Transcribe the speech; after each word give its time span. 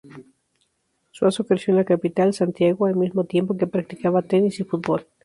Suazo 1.11 1.43
creció 1.45 1.69
en 1.73 1.77
la 1.77 1.85
capital, 1.85 2.33
Santiago, 2.33 2.87
al 2.87 2.95
mismo 2.95 3.25
tiempo 3.25 3.55
que 3.55 3.67
practicaba 3.67 4.23
tenis 4.23 4.59
y 4.59 4.63
fútbol. 4.63 5.05